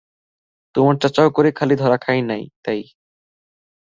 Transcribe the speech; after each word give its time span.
তোমার 0.75 0.95
চাচাও 1.01 1.29
করে, 1.29 1.49
খালি 1.51 1.75
ধরা 1.75 1.97
খায় 1.97 2.21
নায়, 2.21 2.45
তাই। 2.63 2.79